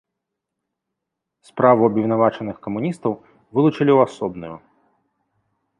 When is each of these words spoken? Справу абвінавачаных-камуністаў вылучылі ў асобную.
Справу 1.49 1.81
абвінавачаных-камуністаў 1.89 3.11
вылучылі 3.53 3.79
ў 3.93 3.99
асобную. 4.09 4.53